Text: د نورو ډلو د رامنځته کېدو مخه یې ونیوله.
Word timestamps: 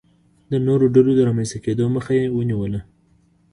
د 0.51 0.53
نورو 0.67 0.85
ډلو 0.95 1.11
د 1.15 1.19
رامنځته 1.27 1.57
کېدو 1.65 1.85
مخه 1.95 2.11
یې 2.19 2.25
ونیوله. 2.37 2.81